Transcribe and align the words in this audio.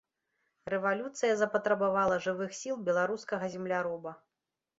Рэвалюцыя 0.73 1.35
запатрабавала 1.41 2.17
жывых 2.25 2.57
сіл 2.61 2.75
беларускага 2.89 3.45
земляроба. 3.59 4.17